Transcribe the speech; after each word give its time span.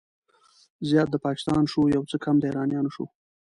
زيات 0.89 1.07
د 1.11 1.15
پاکستان 1.25 1.63
شو، 1.71 1.81
يو 1.95 2.03
څه 2.11 2.15
کم 2.23 2.35
د 2.39 2.43
ايرانيانو 2.49 2.93
شو 2.95 3.05